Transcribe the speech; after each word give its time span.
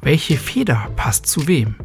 Welche 0.00 0.36
Feder 0.36 0.90
passt 0.96 1.26
zu 1.26 1.48
wem? 1.48 1.76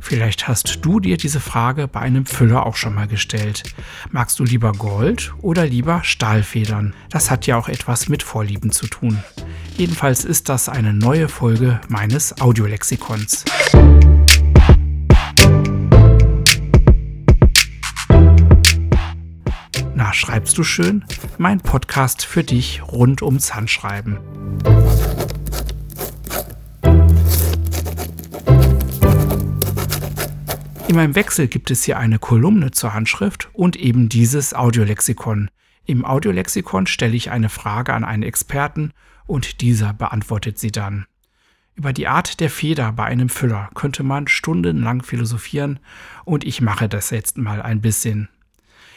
Vielleicht 0.00 0.48
hast 0.48 0.84
du 0.84 1.00
dir 1.00 1.16
diese 1.16 1.40
Frage 1.40 1.88
bei 1.88 2.00
einem 2.00 2.26
Füller 2.26 2.66
auch 2.66 2.76
schon 2.76 2.94
mal 2.94 3.06
gestellt. 3.06 3.62
Magst 4.10 4.38
du 4.38 4.44
lieber 4.44 4.72
Gold 4.72 5.34
oder 5.40 5.66
lieber 5.66 6.02
Stahlfedern? 6.02 6.94
Das 7.10 7.30
hat 7.30 7.46
ja 7.46 7.56
auch 7.56 7.68
etwas 7.68 8.08
mit 8.08 8.22
Vorlieben 8.22 8.70
zu 8.72 8.86
tun. 8.86 9.22
Jedenfalls 9.76 10.24
ist 10.24 10.48
das 10.48 10.68
eine 10.68 10.92
neue 10.92 11.28
Folge 11.28 11.80
meines 11.88 12.40
Audiolexikons. 12.40 13.44
Na, 19.94 20.12
schreibst 20.12 20.58
du 20.58 20.64
schön? 20.64 21.04
Mein 21.38 21.60
Podcast 21.60 22.24
für 22.24 22.42
dich 22.42 22.82
rund 22.82 23.22
ums 23.22 23.54
Handschreiben. 23.54 24.18
In 30.88 30.96
meinem 30.96 31.14
Wechsel 31.14 31.48
gibt 31.48 31.70
es 31.70 31.84
hier 31.84 31.98
eine 31.98 32.18
Kolumne 32.18 32.70
zur 32.70 32.94
Handschrift 32.94 33.50
und 33.52 33.76
eben 33.76 34.08
dieses 34.08 34.54
Audiolexikon. 34.54 35.50
Im 35.84 36.06
Audiolexikon 36.06 36.86
stelle 36.86 37.14
ich 37.14 37.30
eine 37.30 37.50
Frage 37.50 37.92
an 37.92 38.04
einen 38.04 38.22
Experten 38.22 38.92
und 39.26 39.60
dieser 39.60 39.92
beantwortet 39.92 40.58
sie 40.58 40.72
dann. 40.72 41.04
Über 41.74 41.92
die 41.92 42.08
Art 42.08 42.40
der 42.40 42.48
Feder 42.48 42.92
bei 42.92 43.04
einem 43.04 43.28
Füller 43.28 43.68
könnte 43.74 44.02
man 44.02 44.28
stundenlang 44.28 45.02
philosophieren 45.02 45.78
und 46.24 46.42
ich 46.44 46.62
mache 46.62 46.88
das 46.88 47.10
jetzt 47.10 47.36
mal 47.36 47.60
ein 47.60 47.82
bisschen. 47.82 48.30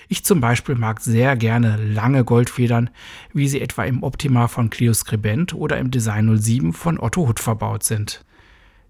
Ich 0.07 0.23
zum 0.23 0.39
Beispiel 0.39 0.75
mag 0.75 1.01
sehr 1.01 1.35
gerne 1.35 1.75
lange 1.75 2.23
Goldfedern, 2.23 2.89
wie 3.33 3.49
sie 3.49 3.59
etwa 3.59 3.83
im 3.83 4.01
Optima 4.01 4.47
von 4.47 4.69
Clio 4.69 4.93
Scribent 4.93 5.53
oder 5.53 5.77
im 5.77 5.91
Design 5.91 6.37
07 6.37 6.71
von 6.71 6.97
Otto 6.97 7.27
Hutt 7.27 7.41
verbaut 7.41 7.83
sind. 7.83 8.23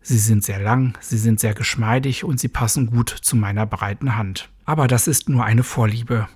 Sie 0.02 0.18
sind 0.18 0.44
sehr 0.44 0.60
lang, 0.60 0.98
sie 1.00 1.18
sind 1.18 1.40
sehr 1.40 1.54
geschmeidig 1.54 2.24
und 2.24 2.40
sie 2.40 2.48
passen 2.48 2.88
gut 2.88 3.10
zu 3.10 3.36
meiner 3.36 3.66
breiten 3.66 4.18
Hand. 4.18 4.50
Aber 4.66 4.88
das 4.88 5.08
ist 5.08 5.30
nur 5.30 5.46
eine 5.46 5.64
Vorliebe. 5.64 6.28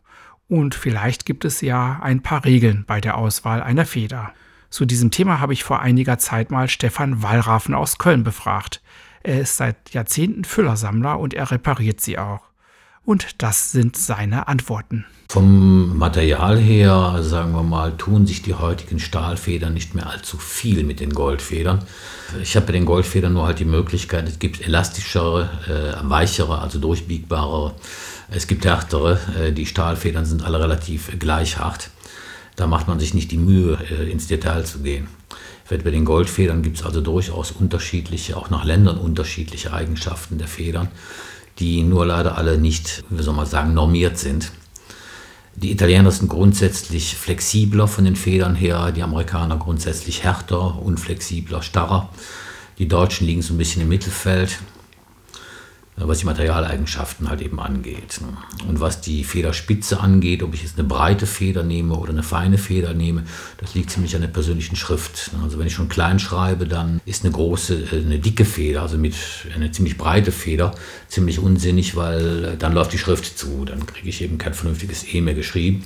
Und 0.48 0.76
vielleicht 0.76 1.26
gibt 1.26 1.46
es 1.46 1.62
ja 1.62 2.00
ein 2.02 2.22
paar 2.22 2.46
Regeln 2.46 2.84
bei 2.86 3.02
der 3.02 3.18
Auswahl 3.18 3.64
einer 3.64 3.86
Feder. 3.86 4.34
Zu 4.70 4.86
diesem 4.86 5.10
Thema 5.10 5.40
habe 5.40 5.54
ich 5.54 5.64
vor 5.64 5.80
einiger 5.80 6.20
Zeit 6.20 6.52
mal 6.52 6.70
Stefan 6.70 7.24
Wallraffen 7.24 7.74
aus 7.74 7.98
Köln 7.98 8.24
befragt. 8.24 8.82
Er 9.24 9.42
ist 9.42 9.58
seit 9.58 9.92
Jahrzehnten 9.92 10.44
Füllersammler 10.44 11.20
und 11.20 11.34
er 11.34 11.50
repariert 11.50 12.02
sie 12.02 12.20
auch. 12.20 12.42
Und 13.04 13.42
das 13.42 13.72
sind 13.72 13.98
seine 13.98 14.48
Antworten. 14.48 15.06
Vom 15.36 15.98
Material 15.98 16.58
her, 16.58 17.18
sagen 17.20 17.52
wir 17.52 17.62
mal, 17.62 17.92
tun 17.98 18.26
sich 18.26 18.42
die 18.42 18.54
heutigen 18.54 19.02
Stahlfedern 19.02 19.74
nicht 19.74 19.94
mehr 19.94 20.10
allzu 20.10 20.38
viel 20.38 20.86
mit 20.86 21.02
den 21.02 21.10
Goldfedern. 21.10 21.80
Ich 22.42 22.56
habe 22.56 22.68
bei 22.68 22.72
den 22.72 22.86
Goldfedern 22.86 23.34
nur 23.34 23.46
halt 23.46 23.60
die 23.60 23.66
Möglichkeit, 23.66 24.30
es 24.30 24.40
gibt 24.40 24.66
elastischere, 24.66 25.50
äh, 25.68 26.10
weichere, 26.10 26.60
also 26.60 26.80
durchbiegbare. 26.80 27.74
Es 28.32 28.48
gibt 28.48 28.64
härtere. 28.64 29.20
Äh, 29.38 29.52
die 29.52 29.66
Stahlfedern 29.66 30.24
sind 30.24 30.42
alle 30.42 30.58
relativ 30.62 31.20
gleich 31.20 31.58
hart. 31.58 31.90
Da 32.56 32.66
macht 32.66 32.88
man 32.88 33.02
sich 33.02 33.14
nicht 33.14 33.30
die 33.30 33.38
Mühe, 33.38 33.78
äh, 33.92 34.10
ins 34.10 34.28
Detail 34.28 34.64
zu 34.64 34.80
gehen. 34.80 35.10
Bei 35.68 35.76
den 35.76 36.06
Goldfedern 36.06 36.62
gibt 36.62 36.78
es 36.78 36.86
also 36.86 37.02
durchaus 37.02 37.52
unterschiedliche, 37.52 38.38
auch 38.38 38.50
nach 38.50 38.64
Ländern 38.64 38.98
unterschiedliche 38.98 39.74
Eigenschaften 39.74 40.38
der 40.38 40.48
Federn 40.48 40.88
die 41.60 41.84
nur 41.84 42.06
leider 42.06 42.38
alle 42.38 42.58
nicht, 42.58 43.06
wie 43.10 43.24
soll 43.24 43.34
man 43.34 43.46
sagen, 43.46 43.74
normiert 43.74 44.18
sind. 44.18 44.52
Die 45.56 45.72
Italiener 45.72 46.12
sind 46.12 46.28
grundsätzlich 46.28 47.16
flexibler 47.16 47.88
von 47.88 48.04
den 48.04 48.18
Federn 48.18 48.56
her, 48.56 48.92
die 48.92 49.04
Amerikaner 49.04 49.58
grundsätzlich 49.58 50.24
härter, 50.24 50.82
unflexibler, 50.82 51.62
starrer. 51.62 52.10
Die 52.78 52.90
Deutschen 52.90 53.26
liegen 53.26 53.42
so 53.42 53.54
ein 53.54 53.58
bisschen 53.58 53.82
im 53.82 53.88
Mittelfeld 53.88 54.60
was 55.98 56.20
die 56.20 56.26
Materialeigenschaften 56.26 57.30
halt 57.30 57.42
eben 57.42 57.60
angeht. 57.60 58.20
Und 58.68 58.82
was 58.82 59.00
die 59.00 59.24
Federspitze 59.24 60.02
angeht, 60.02 60.44
ob 60.44 60.54
ich 60.54 60.64
jetzt 60.64 60.78
eine 60.78 60.88
breite 60.88 61.26
Feder 61.26 61.64
nehme 61.64 61.96
oder 61.96 62.12
eine 62.12 62.24
feine 62.24 62.58
Feder 62.58 62.94
nehme, 62.94 63.24
das 63.58 63.76
liegt 63.76 63.92
ziemlich 63.92 64.14
an 64.16 64.22
der 64.22 64.28
persönlichen 64.28 64.76
Schrift. 64.76 65.32
Also 65.42 65.58
wenn 65.58 65.68
ich 65.68 65.74
schon 65.74 65.88
klein 65.88 66.20
schreibe, 66.20 66.68
dann 66.68 67.00
ist 67.06 67.24
eine 67.24 67.32
große, 67.32 67.76
äh, 67.76 68.06
eine 68.06 68.20
dicke 68.20 68.44
Feder, 68.44 68.82
also 68.82 68.98
mit 68.98 69.16
eine 69.56 69.72
ziemlich 69.72 69.98
breite 69.98 70.34
Feder, 70.34 70.76
ziemlich 71.08 71.40
unsinnig, 71.40 71.96
weil 71.96 72.58
dann 72.60 72.74
läuft 72.74 72.92
die 72.92 72.98
Schrift 72.98 73.38
zu, 73.38 73.64
dann 73.64 73.86
kriege 73.86 74.10
ich 74.10 74.22
eben 74.22 74.38
kein 74.38 74.54
vernünftiges 74.54 75.06
E 75.14 75.22
mehr 75.22 75.34
geschrieben. 75.34 75.84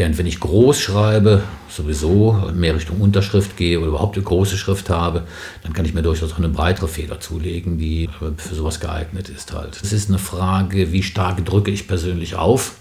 Während 0.00 0.16
wenn 0.16 0.24
ich 0.24 0.40
groß 0.40 0.80
schreibe, 0.80 1.42
sowieso 1.68 2.32
mehr 2.54 2.74
Richtung 2.74 3.02
Unterschrift 3.02 3.58
gehe 3.58 3.78
oder 3.78 3.88
überhaupt 3.88 4.16
eine 4.16 4.24
große 4.24 4.56
Schrift 4.56 4.88
habe, 4.88 5.24
dann 5.62 5.74
kann 5.74 5.84
ich 5.84 5.92
mir 5.92 6.00
durchaus 6.00 6.32
auch 6.32 6.38
eine 6.38 6.48
breitere 6.48 6.88
Feder 6.88 7.20
zulegen, 7.20 7.76
die 7.76 8.08
für 8.38 8.54
sowas 8.54 8.80
geeignet 8.80 9.28
ist 9.28 9.52
halt. 9.52 9.78
Es 9.82 9.92
ist 9.92 10.08
eine 10.08 10.18
Frage, 10.18 10.92
wie 10.92 11.02
stark 11.02 11.44
drücke 11.44 11.70
ich 11.70 11.86
persönlich 11.86 12.34
auf, 12.34 12.76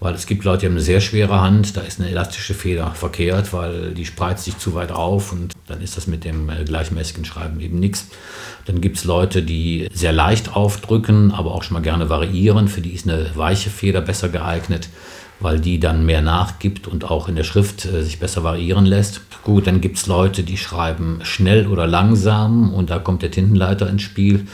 weil 0.00 0.14
es 0.14 0.24
gibt 0.24 0.44
Leute, 0.44 0.60
die 0.60 0.66
haben 0.68 0.72
eine 0.72 0.80
sehr 0.80 1.02
schwere 1.02 1.42
Hand, 1.42 1.76
da 1.76 1.82
ist 1.82 2.00
eine 2.00 2.08
elastische 2.08 2.54
Feder 2.54 2.92
verkehrt, 2.92 3.52
weil 3.52 3.92
die 3.92 4.06
spreizt 4.06 4.44
sich 4.44 4.56
zu 4.56 4.74
weit 4.74 4.92
auf 4.92 5.30
und 5.30 5.52
dann 5.66 5.82
ist 5.82 5.98
das 5.98 6.06
mit 6.06 6.24
dem 6.24 6.48
äh, 6.48 6.64
gleichmäßigen 6.64 7.26
Schreiben 7.26 7.60
eben 7.60 7.80
nichts. 7.80 8.06
Dann 8.64 8.80
gibt 8.80 8.96
es 8.96 9.04
Leute, 9.04 9.42
die 9.42 9.90
sehr 9.92 10.12
leicht 10.12 10.56
aufdrücken, 10.56 11.32
aber 11.32 11.52
auch 11.52 11.64
schon 11.64 11.74
mal 11.74 11.82
gerne 11.82 12.08
variieren, 12.08 12.66
für 12.68 12.80
die 12.80 12.94
ist 12.94 13.06
eine 13.06 13.30
weiche 13.34 13.68
Feder 13.68 14.00
besser 14.00 14.30
geeignet 14.30 14.88
weil 15.42 15.60
die 15.60 15.80
dann 15.80 16.06
mehr 16.06 16.22
nachgibt 16.22 16.86
und 16.86 17.04
auch 17.04 17.28
in 17.28 17.36
der 17.36 17.44
Schrift 17.44 17.84
äh, 17.84 18.02
sich 18.02 18.18
besser 18.18 18.44
variieren 18.44 18.86
lässt. 18.86 19.20
Gut, 19.42 19.66
dann 19.66 19.80
gibt 19.80 19.98
es 19.98 20.06
Leute, 20.06 20.42
die 20.44 20.56
schreiben 20.56 21.20
schnell 21.22 21.66
oder 21.66 21.86
langsam 21.86 22.72
und 22.72 22.90
da 22.90 22.98
kommt 22.98 23.22
der 23.22 23.30
Tintenleiter 23.30 23.90
ins 23.90 24.02
Spiel. 24.02 24.46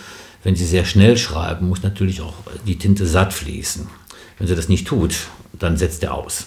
Wenn 0.43 0.57
sie 0.57 0.65
sehr 0.65 0.85
schnell 0.85 1.19
schreiben, 1.19 1.69
muss 1.69 1.83
natürlich 1.83 2.23
auch 2.23 2.35
die 2.67 2.79
Tinte 2.79 3.07
satt 3.07 3.33
fließen. 3.33 3.87
Wenn 4.39 4.47
sie 4.47 4.57
das 4.57 4.69
nicht 4.69 4.87
tut, 4.87 5.15
dann 5.53 5.77
setzt 5.77 6.03
er 6.03 6.15
aus. 6.15 6.47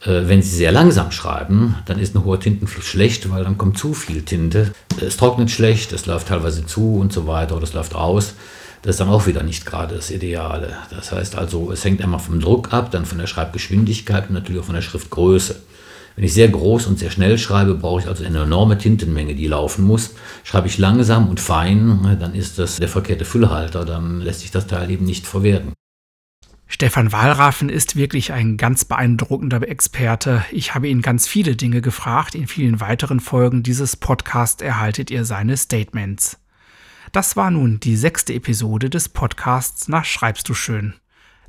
Äh, 0.00 0.28
wenn 0.28 0.42
Sie 0.42 0.56
sehr 0.56 0.72
langsam 0.72 1.10
schreiben, 1.10 1.76
dann 1.86 1.98
ist 1.98 2.14
ein 2.14 2.24
hoher 2.24 2.40
Tintenfluss 2.40 2.84
schlecht, 2.84 3.30
weil 3.30 3.44
dann 3.44 3.58
kommt 3.58 3.78
zu 3.78 3.94
viel 3.94 4.22
Tinte. 4.22 4.72
Es 5.00 5.16
trocknet 5.16 5.50
schlecht, 5.50 5.92
es 5.92 6.06
läuft 6.06 6.28
teilweise 6.28 6.66
zu 6.66 6.96
und 6.96 7.12
so 7.12 7.26
weiter 7.26 7.56
oder 7.56 7.64
es 7.64 7.74
läuft 7.74 7.94
aus. 7.94 8.34
Das 8.82 8.94
ist 8.94 9.00
dann 9.00 9.08
auch 9.08 9.26
wieder 9.26 9.42
nicht 9.42 9.66
gerade 9.66 9.96
das 9.96 10.10
Ideale. 10.10 10.76
Das 10.90 11.12
heißt 11.12 11.36
also, 11.36 11.72
es 11.72 11.84
hängt 11.84 12.02
einmal 12.02 12.20
vom 12.20 12.40
Druck 12.40 12.72
ab, 12.72 12.90
dann 12.90 13.06
von 13.06 13.18
der 13.18 13.26
Schreibgeschwindigkeit 13.26 14.28
und 14.28 14.34
natürlich 14.34 14.60
auch 14.60 14.66
von 14.66 14.74
der 14.74 14.82
Schriftgröße. 14.82 15.56
Wenn 16.18 16.24
ich 16.24 16.34
sehr 16.34 16.48
groß 16.48 16.86
und 16.86 16.98
sehr 16.98 17.12
schnell 17.12 17.38
schreibe, 17.38 17.74
brauche 17.74 18.00
ich 18.00 18.08
also 18.08 18.24
eine 18.24 18.42
enorme 18.42 18.76
Tintenmenge, 18.76 19.36
die 19.36 19.46
laufen 19.46 19.84
muss. 19.84 20.16
Schreibe 20.42 20.66
ich 20.66 20.76
langsam 20.76 21.28
und 21.28 21.38
fein, 21.38 22.16
dann 22.18 22.34
ist 22.34 22.58
das 22.58 22.76
der 22.76 22.88
verkehrte 22.88 23.24
Füllhalter, 23.24 23.84
dann 23.84 24.20
lässt 24.20 24.40
sich 24.40 24.50
das 24.50 24.66
Teil 24.66 24.90
eben 24.90 25.04
nicht 25.04 25.28
verwerten. 25.28 25.74
Stefan 26.66 27.12
Wahlraffen 27.12 27.68
ist 27.70 27.96
wirklich 27.96 28.32
ein 28.32 28.56
ganz 28.56 28.84
beeindruckender 28.84 29.66
Experte. 29.66 30.44
Ich 30.50 30.74
habe 30.74 30.88
ihn 30.88 31.02
ganz 31.02 31.26
viele 31.26 31.56
Dinge 31.56 31.80
gefragt. 31.80 32.34
In 32.34 32.46
vielen 32.46 32.80
weiteren 32.80 33.20
Folgen 33.20 33.62
dieses 33.62 33.96
Podcasts 33.96 34.62
erhaltet 34.62 35.10
ihr 35.10 35.24
seine 35.24 35.56
Statements. 35.56 36.38
Das 37.18 37.34
war 37.34 37.50
nun 37.50 37.80
die 37.80 37.96
sechste 37.96 38.32
Episode 38.32 38.90
des 38.90 39.08
Podcasts 39.08 39.88
nach 39.88 40.04
Schreibst 40.04 40.48
du 40.48 40.54
schön. 40.54 40.94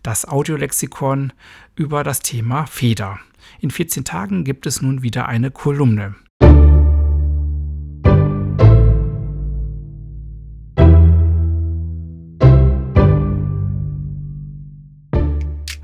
Das 0.02 0.28
Audiolexikon 0.28 1.32
über 1.76 2.04
das 2.04 2.22
Thema 2.22 2.66
Feder. 2.66 3.20
In 3.60 3.70
14 3.70 4.04
Tagen 4.04 4.46
gibt 4.46 4.66
es 4.66 4.82
nun 4.82 5.04
wieder 5.04 5.28
eine 5.28 5.52
Kolumne. 5.52 6.16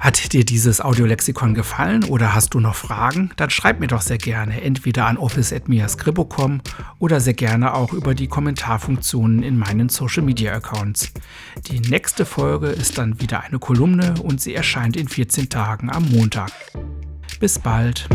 Hat 0.05 0.33
dir 0.33 0.45
dieses 0.45 0.81
Audiolexikon 0.81 1.55
gefallen 1.55 2.03
oder 2.03 2.35
hast 2.35 2.53
du 2.53 2.59
noch 2.59 2.75
Fragen? 2.75 3.31
Dann 3.37 3.49
schreib 3.49 3.79
mir 3.79 3.87
doch 3.87 4.01
sehr 4.01 4.19
gerne, 4.19 4.61
entweder 4.61 5.07
an 5.07 5.17
office.miascribo.com 5.17 6.61
oder 6.99 7.19
sehr 7.19 7.33
gerne 7.33 7.73
auch 7.73 7.91
über 7.91 8.13
die 8.13 8.27
Kommentarfunktionen 8.27 9.41
in 9.41 9.57
meinen 9.57 9.89
Social 9.89 10.21
Media 10.21 10.53
Accounts. 10.53 11.11
Die 11.71 11.79
nächste 11.79 12.27
Folge 12.27 12.67
ist 12.67 12.99
dann 12.99 13.19
wieder 13.19 13.41
eine 13.41 13.57
Kolumne 13.57 14.13
und 14.21 14.39
sie 14.39 14.53
erscheint 14.53 14.95
in 14.95 15.07
14 15.07 15.49
Tagen 15.49 15.89
am 15.89 16.07
Montag. 16.11 16.51
Bis 17.39 17.57
bald. 17.57 18.07